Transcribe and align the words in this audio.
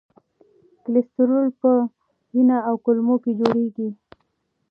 کلسترول 0.83 1.47
په 1.61 1.71
ینه 2.37 2.57
او 2.69 2.75
کولمو 2.85 3.15
کې 3.23 3.31
جوړېږي. 3.39 3.89